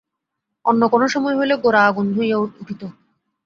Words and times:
অন্য 0.65 0.81
কোনো 0.87 1.05
সময় 1.07 1.35
হইলে 1.39 1.55
গোরা 1.63 1.81
আগুন 1.89 2.07
হইয়া 2.13 2.37
উঠিত। 2.59 2.81